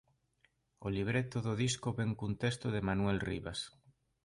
O 0.85 0.87
libreto 0.97 1.37
do 1.45 1.53
disco 1.63 1.89
vén 1.97 2.11
cun 2.19 2.33
texto 2.43 2.67
de 2.75 2.85
Manuel 2.87 3.19
Rivas. 3.29 3.59